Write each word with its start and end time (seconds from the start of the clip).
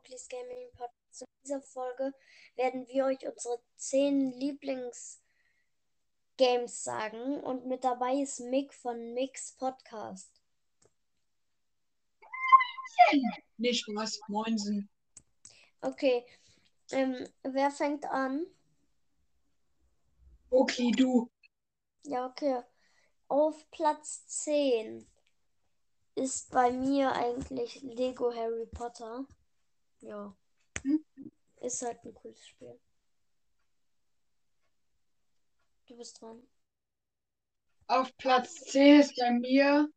Mowgli's 0.00 0.28
Gaming 0.28 0.70
Podcast. 0.72 1.22
In 1.22 1.26
dieser 1.44 1.60
Folge 1.60 2.14
werden 2.56 2.86
wir 2.88 3.04
euch 3.04 3.26
unsere 3.26 3.60
10 3.76 4.32
Lieblingsgames 4.32 5.20
sagen 6.82 7.40
und 7.40 7.66
mit 7.66 7.84
dabei 7.84 8.14
ist 8.14 8.40
Mick 8.40 8.72
von 8.72 9.12
Mix 9.12 9.52
Podcast. 9.56 10.40
Nicht 13.58 13.86
was, 13.88 14.18
Moinsen. 14.28 14.88
Okay, 15.82 16.24
ähm, 16.92 17.28
wer 17.42 17.70
fängt 17.70 18.06
an? 18.06 18.46
Okay, 20.50 20.92
du. 20.92 21.30
Ja, 22.04 22.26
okay. 22.26 22.62
Auf 23.28 23.70
Platz 23.70 24.26
10 24.26 25.06
ist 26.14 26.50
bei 26.50 26.70
mir 26.70 27.12
eigentlich 27.12 27.82
Lego 27.82 28.34
Harry 28.34 28.66
Potter. 28.66 29.26
Ja. 30.00 30.34
Hm? 30.82 31.04
Ist 31.60 31.82
halt 31.82 32.02
ein 32.04 32.14
cooles 32.14 32.46
Spiel. 32.46 32.78
Du 35.86 35.96
bist 35.96 36.20
dran. 36.20 36.42
Auf 37.86 38.16
Platz 38.16 38.54
10 38.66 39.00
ist 39.00 39.16
bei 39.16 39.32
mir. 39.32 39.90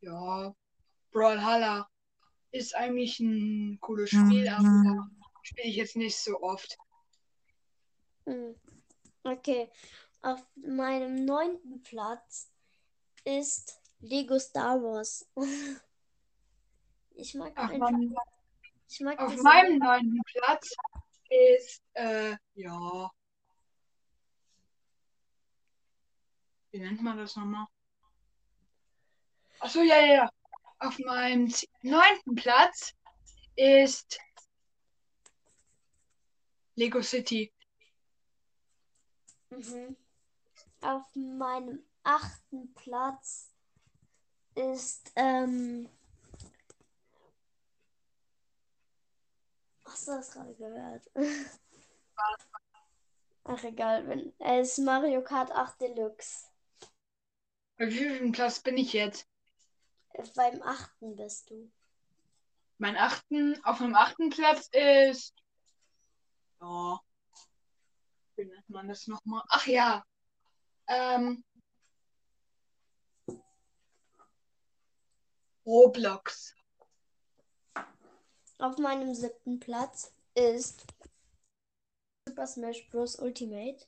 Ja. 0.00 0.54
Brawlhalla. 1.10 1.88
Ist 2.50 2.74
eigentlich 2.76 3.18
ein 3.20 3.78
cooles 3.80 4.10
Spiel, 4.10 4.48
aber 4.48 5.08
spiele 5.42 5.68
ich 5.68 5.76
jetzt 5.76 5.96
nicht 5.96 6.16
so 6.16 6.40
oft. 6.40 6.76
Hm. 8.26 8.54
Okay. 9.24 9.70
Auf 10.22 10.46
meinem 10.56 11.24
neunten 11.24 11.82
Platz 11.82 12.50
ist 13.24 13.80
Lego 14.00 14.38
Star 14.38 14.82
Wars. 14.82 15.28
ich 17.14 17.34
mag 17.34 17.56
Auf, 17.56 17.70
einfach. 17.70 17.90
mag 17.90 18.37
auf 19.18 19.36
meinem 19.42 19.78
neunten 19.78 20.20
Platz 20.24 20.74
ist, 21.28 21.82
äh, 21.94 22.36
ja. 22.54 23.10
Wie 26.70 26.80
nennt 26.80 27.02
man 27.02 27.18
das 27.18 27.36
nochmal? 27.36 27.66
Achso, 29.60 29.82
ja, 29.82 30.00
ja, 30.00 30.14
ja. 30.14 30.32
Auf 30.78 30.98
meinem 31.00 31.52
neunten 31.82 32.34
Platz 32.34 32.94
ist 33.56 34.18
Lego 36.76 37.02
City. 37.02 37.52
Mhm. 39.50 39.96
Auf 40.80 41.04
meinem 41.14 41.84
achten 42.04 42.72
Platz 42.74 43.52
ist 44.54 45.12
ähm. 45.16 45.88
Hast 49.88 50.06
du 50.06 50.12
das 50.12 50.30
gerade 50.30 50.54
gehört? 50.54 51.10
Ach 53.44 53.64
egal, 53.64 54.06
wenn 54.06 54.34
es 54.38 54.78
ist 54.78 54.84
Mario 54.84 55.22
Kart 55.24 55.50
8 55.50 55.80
Deluxe. 55.80 56.48
Bei 57.78 57.86
wie 57.86 57.92
vielen 57.92 58.32
Platz 58.32 58.60
bin 58.60 58.76
ich 58.76 58.92
jetzt? 58.92 59.26
Äh, 60.12 60.24
Beim 60.36 60.60
achten 60.62 61.16
bist 61.16 61.48
du. 61.48 61.72
Mein 62.76 62.96
achten, 62.96 63.58
auf 63.64 63.80
meinem 63.80 63.94
achten 63.94 64.28
Platz 64.28 64.68
ist. 64.72 65.34
Ja. 66.60 67.00
Wie 68.36 68.44
nennt 68.44 68.68
man 68.68 68.88
das 68.88 69.06
nochmal? 69.06 69.42
Ach 69.48 69.66
ja. 69.66 70.04
Ähm. 70.86 71.42
Roblox. 75.64 76.54
Auf 78.58 78.76
meinem 78.78 79.14
siebten 79.14 79.60
Platz 79.60 80.12
ist 80.34 80.84
Super 82.26 82.46
Smash 82.46 82.88
Bros. 82.90 83.16
Ultimate. 83.20 83.86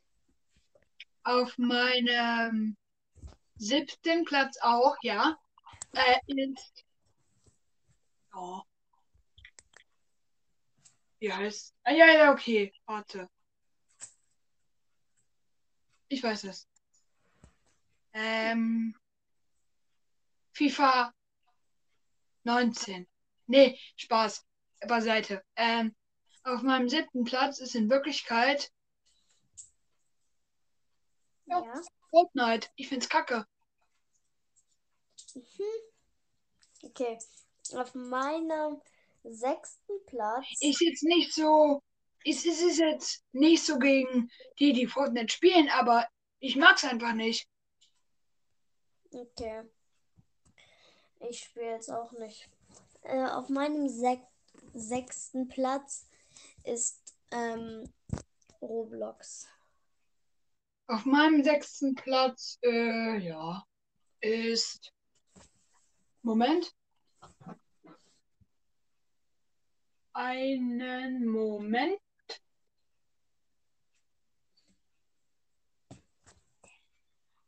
Auf 1.25 1.59
meinem 1.59 2.77
siebten 3.57 4.25
Platz 4.25 4.57
auch, 4.63 4.97
ja. 5.03 5.37
Äh, 5.93 6.21
ist. 6.29 6.85
Ja. 8.33 8.65
Wie 11.19 11.33
heißt. 11.33 11.75
Ah, 11.83 11.93
ja, 11.93 12.07
ja, 12.07 12.33
okay. 12.33 12.73
Warte. 12.87 13.29
Ich 16.09 16.23
weiß 16.23 16.45
es. 16.45 16.69
Ähm. 18.13 18.95
FIFA 20.53 21.13
19. 22.45 23.07
Nee, 23.47 23.79
Spaß. 23.97 24.47
Beiseite. 24.87 25.43
Ähm, 25.57 25.95
auf 26.45 26.63
meinem 26.63 26.89
siebten 26.89 27.25
Platz 27.25 27.61
ist 27.61 27.75
in 27.75 27.91
Wirklichkeit 27.91 28.71
Ja. 31.51 31.83
Fortnite. 32.11 32.69
Ich 32.77 32.89
find's 32.89 33.09
kacke. 33.09 33.45
Mhm. 35.35 35.43
Okay. 36.83 37.19
Auf 37.75 37.95
meinem 37.95 38.81
sechsten 39.25 40.05
Platz. 40.07 40.47
Ist 40.61 40.81
jetzt 40.81 41.03
nicht 41.03 41.33
so. 41.35 41.83
Es 42.25 42.45
ist, 42.45 42.61
ist 42.61 42.79
jetzt 42.79 43.25
nicht 43.33 43.65
so 43.65 43.79
gegen 43.79 44.31
die, 44.59 44.73
die 44.73 44.87
Fortnite 44.87 45.33
spielen, 45.33 45.71
aber 45.71 46.07
ich 46.39 46.57
mag's 46.57 46.85
einfach 46.85 47.15
nicht. 47.15 47.49
Okay. 49.11 49.63
Ich 51.29 51.41
spiele 51.41 51.73
jetzt 51.73 51.91
auch 51.91 52.13
nicht. 52.13 52.49
Äh, 53.03 53.25
auf 53.25 53.49
meinem 53.49 53.89
sek 53.89 54.21
sechsten 54.75 55.49
Platz 55.49 56.09
ist 56.65 57.15
ähm, 57.31 57.93
Roblox. 58.61 59.49
Auf 60.87 61.05
meinem 61.05 61.45
sechsten 61.45 61.95
Platz, 61.95 62.59
äh, 62.63 63.19
ja, 63.19 63.65
ist. 64.21 64.93
Moment. 66.23 66.75
Einen 70.13 71.27
Moment. 71.27 72.01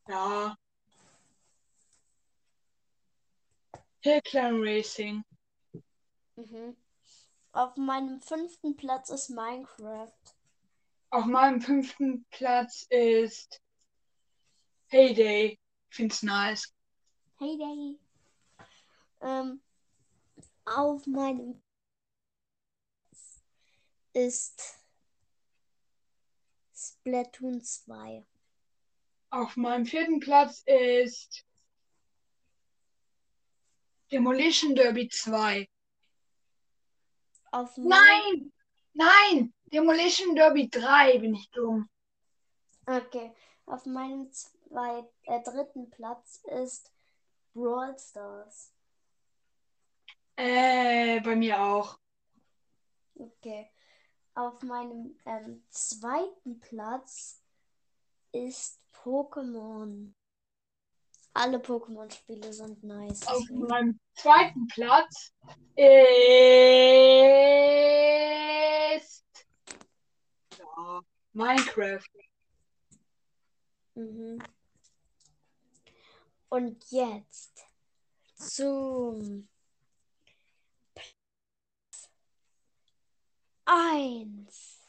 Ja. 0.09 0.57
Hill 4.01 4.21
Climb 4.23 4.65
Racing. 4.65 5.23
Mhm. 6.37 6.77
Auf 7.53 7.77
meinem 7.77 8.21
fünften 8.23 8.77
Platz 8.77 9.11
ist 9.11 9.29
Minecraft. 9.29 10.13
Auf 11.11 11.27
meinem 11.27 11.61
fünften 11.61 12.25
Platz 12.31 12.87
ist 12.89 13.61
Heyday. 14.87 15.59
Ich 15.91 15.97
find's 15.97 16.23
nice. 16.23 16.73
Hey 17.39 17.59
Day. 17.59 17.99
Ähm, 19.21 19.61
auf 20.65 21.07
meinem 21.07 21.63
ist 24.15 24.79
Splatoon 26.75 27.63
2. 27.63 28.25
Auf 29.29 29.57
meinem 29.57 29.85
vierten 29.85 30.21
Platz 30.21 30.63
ist 30.65 31.45
Demolition 34.11 34.75
Derby 34.75 35.09
2. 35.09 35.69
Auf 37.53 37.77
Nein! 37.77 38.51
Nein! 38.95 39.53
Demolition 39.67 40.35
Derby 40.35 40.69
3 40.71 41.19
bin 41.19 41.35
ich 41.35 41.51
dumm. 41.51 41.89
Okay. 42.87 43.35
Auf 43.67 43.85
meinem 43.85 44.33
zweit, 44.33 45.07
äh, 45.25 45.43
dritten 45.43 45.91
Platz 45.91 46.43
ist 46.45 46.91
Brawl 47.53 47.97
Stars. 47.99 48.73
Äh, 50.37 51.21
bei 51.21 51.37
mir 51.37 51.61
auch. 51.61 51.99
Okay. 53.15 53.71
Auf 54.35 54.63
meinem 54.63 55.19
ähm, 55.27 55.63
zweiten 55.69 56.59
Platz 56.59 57.43
ist 58.33 58.81
Pokémon. 58.95 60.15
Alle 61.35 61.59
Pokémon-Spiele 61.59 62.53
sind 62.53 62.83
nice. 62.85 63.27
Auf 63.27 63.43
meinem 63.51 63.99
zweiten 64.15 64.67
Platz 64.69 65.33
ist 65.77 65.87
ja, 70.59 71.01
Minecraft. 71.33 72.05
Mhm. 73.95 74.43
Und 76.51 76.85
jetzt 76.91 77.65
zum 78.35 79.49
eins. 83.65 84.81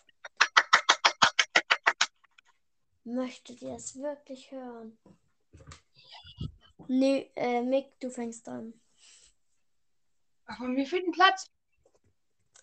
Möchtet 3.05 3.61
ihr 3.61 3.75
es 3.75 3.95
wirklich 3.95 4.51
hören? 4.51 4.97
Nee, 6.87 7.31
äh, 7.35 7.61
Mick, 7.61 7.99
du 7.99 8.09
fängst 8.09 8.47
an. 8.47 8.73
Auf 10.45 10.59
meinem 10.59 10.85
vierten 10.85 11.11
Platz 11.11 11.49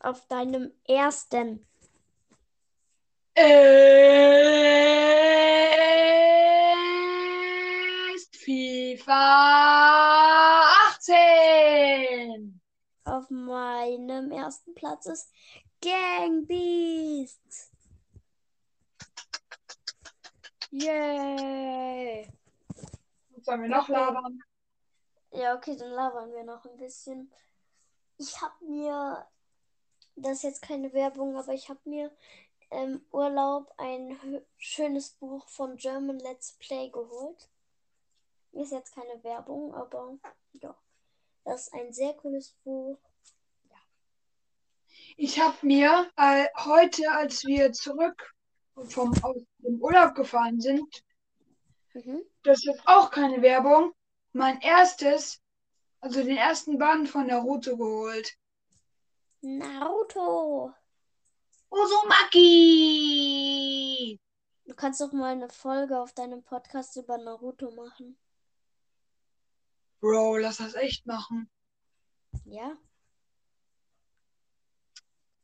Auf 0.00 0.26
deinem 0.28 0.72
ersten. 0.86 1.66
Ist 8.14 8.36
FIFA 8.36 9.10
18. 10.90 12.60
Auf 13.04 13.30
meinem 13.30 14.30
ersten 14.30 14.74
Platz 14.74 15.06
ist 15.06 15.32
Gang 15.80 16.46
Beasts. 16.46 17.70
Yay! 20.70 22.39
Sollen 23.42 23.62
wir 23.62 23.68
noch 23.68 23.88
labern? 23.88 24.42
Ja, 25.32 25.54
okay, 25.56 25.76
dann 25.76 25.90
labern 25.90 26.32
wir 26.32 26.44
noch 26.44 26.64
ein 26.64 26.76
bisschen. 26.76 27.32
Ich 28.18 28.40
habe 28.40 28.64
mir, 28.64 29.26
das 30.16 30.38
ist 30.38 30.42
jetzt 30.42 30.62
keine 30.62 30.92
Werbung, 30.92 31.36
aber 31.36 31.52
ich 31.52 31.68
habe 31.68 31.80
mir 31.84 32.10
im 32.70 33.04
Urlaub 33.10 33.72
ein 33.78 34.18
schönes 34.58 35.10
Buch 35.10 35.48
von 35.48 35.76
German 35.76 36.18
Let's 36.18 36.56
Play 36.58 36.90
geholt. 36.90 37.48
Ist 38.52 38.72
jetzt 38.72 38.94
keine 38.94 39.22
Werbung, 39.22 39.74
aber 39.74 40.18
ja. 40.54 40.74
Das 41.44 41.62
ist 41.62 41.74
ein 41.74 41.92
sehr 41.92 42.14
cooles 42.14 42.52
Buch. 42.64 42.98
Ich 45.16 45.40
habe 45.40 45.56
mir 45.62 46.10
äh, 46.16 46.46
heute, 46.56 47.10
als 47.10 47.44
wir 47.44 47.72
zurück 47.72 48.34
vom 48.74 49.12
aus 49.22 49.42
dem 49.58 49.80
Urlaub 49.80 50.14
gefahren 50.14 50.60
sind, 50.60 51.02
Mhm. 51.94 52.22
das 52.42 52.64
ist 52.64 52.80
auch 52.86 53.10
keine 53.10 53.42
Werbung, 53.42 53.92
mein 54.32 54.60
erstes, 54.60 55.40
also 56.00 56.22
den 56.22 56.36
ersten 56.36 56.78
Band 56.78 57.08
von 57.08 57.26
Naruto 57.26 57.76
geholt. 57.76 58.36
Naruto! 59.40 60.72
Uzumaki! 61.70 62.70
Du 64.66 64.74
kannst 64.74 65.00
doch 65.00 65.12
mal 65.12 65.32
eine 65.32 65.48
Folge 65.48 65.98
auf 65.98 66.12
deinem 66.12 66.42
Podcast 66.42 66.96
über 66.96 67.18
Naruto 67.18 67.70
machen. 67.72 68.16
Bro, 70.00 70.38
lass 70.38 70.58
das 70.58 70.74
echt 70.74 71.06
machen. 71.06 71.50
Ja? 72.44 72.76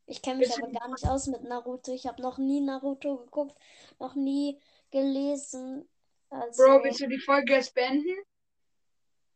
Ich 0.07 0.23
kenne 0.23 0.39
mich 0.39 0.57
aber 0.57 0.71
gar 0.71 0.89
nicht 0.89 1.07
aus 1.07 1.27
mit 1.27 1.43
Naruto. 1.43 1.93
Ich 1.93 2.07
habe 2.07 2.23
noch 2.23 2.39
nie 2.39 2.61
Naruto 2.61 3.17
geguckt, 3.19 3.59
noch 3.99 4.15
nie 4.15 4.61
gelesen. 4.91 5.89
Also, 6.31 6.63
Bro, 6.65 6.85
willst 6.85 7.01
du 7.01 7.09
die 7.09 7.19
Folge 7.21 7.55
jetzt 7.55 7.75
beenden? 7.75 8.17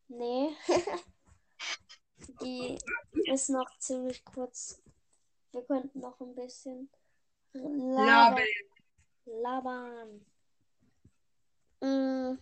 nee. 0.09 0.51
Die 2.43 2.79
ist 3.25 3.49
noch 3.51 3.79
ziemlich 3.79 4.25
kurz. 4.25 4.81
Wir 5.53 5.63
könnten 5.63 6.01
noch 6.01 6.21
ein 6.21 6.35
bisschen 6.35 6.91
Laber. 7.53 8.41
labern. 9.27 10.25
labern. 10.25 10.27
Mm. 11.81 12.39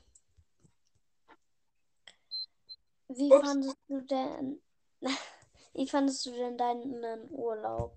Wie 3.08 3.32
Ups. 3.32 3.46
fandest 3.48 3.76
du 3.88 4.00
denn, 4.02 4.60
wie 5.74 5.88
fandest 5.88 6.26
du 6.26 6.32
denn 6.32 6.58
deinen 6.58 7.30
Urlaub? 7.30 7.96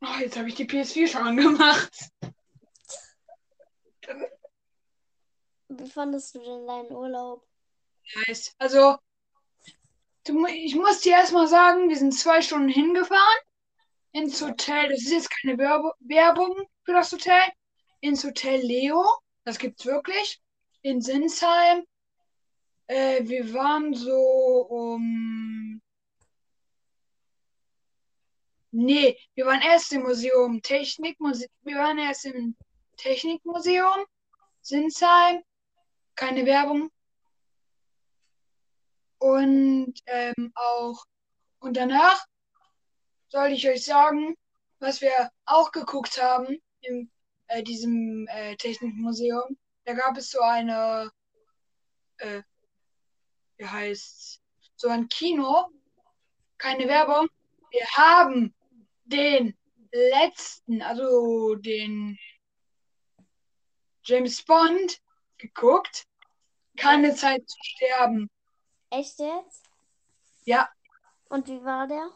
Oh, 0.00 0.20
jetzt 0.20 0.36
habe 0.36 0.48
ich 0.48 0.54
die 0.54 0.66
PS4 0.66 1.08
schon 1.08 1.22
angemacht. 1.22 1.90
Wie 5.78 5.88
fandest 5.88 6.34
du 6.34 6.40
denn 6.40 6.66
deinen 6.66 6.92
Urlaub? 6.92 7.46
Nice. 8.26 8.54
Also, 8.58 8.96
ich 10.48 10.74
muss 10.74 11.00
dir 11.00 11.12
erstmal 11.12 11.46
sagen, 11.46 11.88
wir 11.88 11.96
sind 11.96 12.12
zwei 12.12 12.42
Stunden 12.42 12.68
hingefahren 12.68 13.38
ins 14.12 14.42
Hotel. 14.42 14.88
Das 14.88 15.02
ist 15.02 15.12
jetzt 15.12 15.30
keine 15.30 15.58
Werbung 15.58 16.68
für 16.84 16.92
das 16.92 17.12
Hotel. 17.12 17.42
Ins 18.00 18.24
Hotel 18.24 18.60
Leo. 18.60 19.04
Das 19.44 19.58
gibt's 19.58 19.86
wirklich. 19.86 20.40
In 20.82 21.00
Sinsheim. 21.00 21.84
Äh, 22.86 23.28
wir 23.28 23.52
waren 23.52 23.94
so 23.94 24.66
um. 24.68 25.80
Nee, 28.70 29.18
wir 29.34 29.46
waren 29.46 29.62
erst 29.62 29.92
im 29.92 30.02
Museum 30.02 30.62
Technikmuseum. 30.62 31.50
Wir 31.62 31.76
waren 31.76 31.98
erst 31.98 32.26
im 32.26 32.56
Technikmuseum. 32.96 34.04
Sinsheim. 34.60 35.42
Keine 36.18 36.44
Werbung. 36.46 36.90
Und 39.18 39.94
ähm, 40.06 40.52
auch 40.56 41.04
und 41.60 41.76
danach 41.76 42.26
soll 43.28 43.52
ich 43.52 43.68
euch 43.68 43.84
sagen, 43.84 44.34
was 44.80 45.00
wir 45.00 45.30
auch 45.44 45.70
geguckt 45.70 46.20
haben 46.20 46.58
in 46.80 47.08
äh, 47.46 47.62
diesem 47.62 48.26
äh, 48.30 48.56
Technikmuseum. 48.56 49.56
Da 49.84 49.92
gab 49.92 50.16
es 50.16 50.32
so 50.32 50.40
eine, 50.40 51.08
äh, 52.16 52.42
wie 53.56 53.66
heißt 53.66 54.42
so 54.74 54.88
ein 54.88 55.08
Kino, 55.08 55.68
keine 56.58 56.88
Werbung. 56.88 57.28
Wir 57.70 57.86
haben 57.92 58.52
den 59.04 59.56
letzten, 59.92 60.82
also 60.82 61.54
den 61.54 62.18
James 64.02 64.44
Bond 64.44 65.00
geguckt. 65.38 66.07
Keine 66.78 67.14
Zeit 67.14 67.48
zu 67.48 67.58
sterben. 67.60 68.30
Echt 68.90 69.18
jetzt? 69.18 69.64
Ja, 70.44 70.68
Und 71.28 71.48
wie 71.48 71.62
war 71.64 71.86
der? 71.86 72.10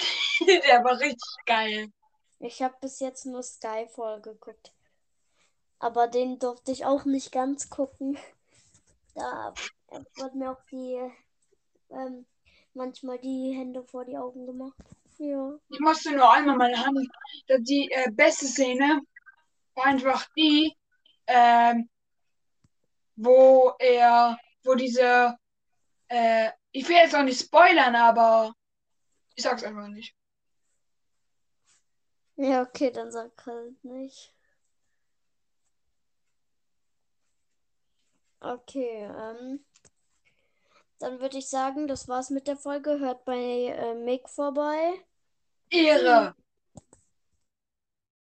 der 0.46 0.84
war 0.84 0.98
richtig 0.98 1.36
geil. 1.46 1.88
Ich 2.40 2.60
habe 2.60 2.74
bis 2.80 3.00
jetzt 3.00 3.24
nur 3.24 3.42
Skyfall 3.42 4.20
geguckt. 4.20 4.72
Aber 5.78 6.08
den 6.08 6.38
durfte 6.38 6.72
ich 6.72 6.84
auch 6.84 7.04
nicht 7.04 7.32
ganz 7.32 7.70
gucken. 7.70 8.18
Da 9.14 9.52
wurden 10.16 10.38
mir 10.38 10.52
auch 10.52 10.64
die 10.70 10.98
ähm, 11.90 12.24
manchmal 12.72 13.18
die 13.18 13.54
Hände 13.54 13.84
vor 13.84 14.06
die 14.06 14.16
Augen 14.16 14.46
gemacht. 14.46 14.76
Ja. 15.18 15.58
Ich 15.68 15.80
musste 15.80 16.12
nur 16.12 16.32
einmal 16.32 16.56
meine 16.56 16.82
Hand. 16.82 16.98
Die 17.58 17.90
äh, 17.90 18.10
beste 18.10 18.46
Szene 18.46 19.02
war 19.74 19.84
einfach 19.84 20.26
die, 20.34 20.74
ähm, 21.26 21.90
wo 23.16 23.72
er, 23.78 24.38
wo 24.64 24.74
diese, 24.74 25.36
äh, 26.08 26.50
ich 26.72 26.88
will 26.88 26.96
jetzt 26.96 27.14
auch 27.14 27.22
nicht 27.22 27.40
spoilern, 27.40 27.94
aber 27.94 28.52
ich 29.34 29.42
sag's 29.42 29.64
einfach 29.64 29.88
nicht. 29.88 30.14
Ja, 32.36 32.62
okay, 32.62 32.90
dann 32.90 33.12
sag 33.12 33.30
halt 33.46 33.84
nicht. 33.84 34.34
Okay, 38.40 39.04
ähm. 39.04 39.64
Dann 40.98 41.20
würde 41.20 41.38
ich 41.38 41.48
sagen, 41.48 41.88
das 41.88 42.08
war's 42.08 42.30
mit 42.30 42.46
der 42.46 42.56
Folge. 42.56 43.00
Hört 43.00 43.24
bei 43.24 43.36
äh, 43.36 43.94
Mick 43.94 44.28
vorbei. 44.28 45.04
Ehre! 45.68 46.34